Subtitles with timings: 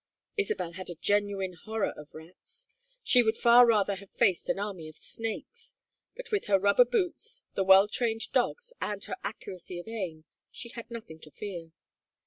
[0.35, 2.67] Isabel had a genuine horror of rats.
[3.03, 5.77] She would far rather have faced an army of snakes;
[6.15, 10.69] but with her rubber boots, the well trained dogs, and her accuracy of aim, she
[10.69, 11.69] had nothing to fear.